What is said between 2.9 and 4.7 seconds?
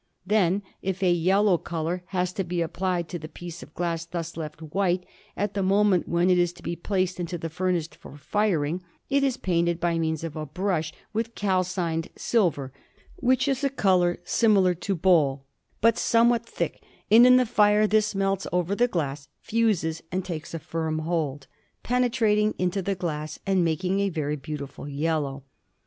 to the piece of glass thus left